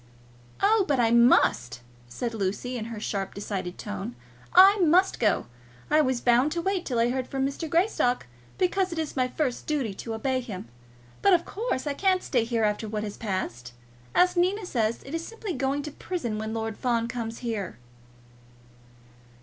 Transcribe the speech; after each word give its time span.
"Oh, 0.63 0.83
but 0.87 0.99
I 0.99 1.11
must," 1.11 1.81
said 2.09 2.33
Lucy 2.33 2.75
in 2.75 2.85
her 2.85 2.99
sharp, 2.99 3.35
decided 3.35 3.77
tone. 3.77 4.15
"I 4.51 4.79
must 4.79 5.19
go. 5.19 5.45
I 5.91 6.01
was 6.01 6.21
bound 6.21 6.51
to 6.53 6.61
wait 6.63 6.87
till 6.87 6.97
I 6.97 7.11
heard 7.11 7.27
from 7.27 7.45
Mr. 7.45 7.69
Greystock, 7.69 8.25
because 8.57 8.91
it 8.91 8.97
is 8.97 9.15
my 9.15 9.27
first 9.27 9.67
duty 9.67 9.93
to 9.93 10.15
obey 10.15 10.39
him. 10.39 10.67
But 11.21 11.33
of 11.33 11.45
course 11.45 11.85
I 11.85 11.93
cannot 11.93 12.23
stay 12.23 12.45
here 12.45 12.63
after 12.63 12.89
what 12.89 13.03
has 13.03 13.15
passed. 13.15 13.73
As 14.15 14.35
Nina 14.35 14.65
says, 14.65 15.03
it 15.03 15.13
is 15.13 15.23
simply 15.23 15.53
going 15.53 15.83
to 15.83 15.91
prison 15.91 16.39
when 16.39 16.51
Lord 16.51 16.77
Fawn 16.79 17.07
comes 17.07 17.37
here." 17.45 17.77